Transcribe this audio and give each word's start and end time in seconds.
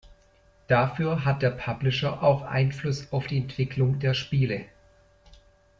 Dafür 0.67 1.25
hat 1.25 1.43
der 1.43 1.51
Publisher 1.51 2.23
auch 2.23 2.41
Einfluss 2.41 3.13
auf 3.13 3.27
die 3.27 3.37
Entwicklung 3.37 3.99
der 3.99 4.15
Spiele. 4.15 4.65